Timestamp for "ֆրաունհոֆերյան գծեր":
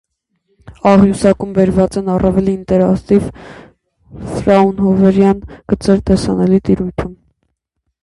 4.33-6.05